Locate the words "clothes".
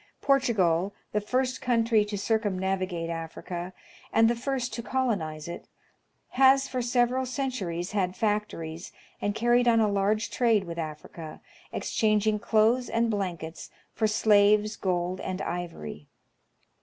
12.39-12.89